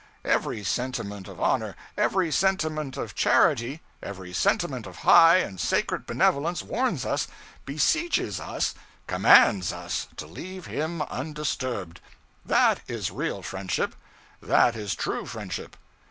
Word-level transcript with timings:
Every 0.25 0.63
sentiment 0.63 1.27
of 1.27 1.39
honor, 1.39 1.75
every 1.95 2.31
sentiment 2.31 2.97
of 2.97 3.13
charity, 3.13 3.81
every 4.01 4.33
sentiment 4.33 4.87
of 4.87 4.95
high 5.05 5.37
and 5.37 5.59
sacred 5.59 6.07
benevolence 6.07 6.63
warns 6.63 7.05
us, 7.05 7.27
beseeches 7.65 8.39
us, 8.39 8.73
commands 9.05 9.71
us 9.71 10.07
to 10.17 10.25
leave 10.25 10.65
him 10.65 11.03
undisturbed. 11.03 12.01
That 12.43 12.81
is 12.87 13.11
real 13.11 13.43
friendship, 13.43 13.93
that 14.41 14.75
is 14.75 14.95
true 14.95 15.27
friendship. 15.27 15.77